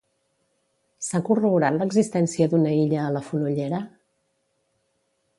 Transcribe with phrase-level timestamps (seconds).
[1.07, 3.83] S'ha corroborat l'existència d'una illa a la Fonollera?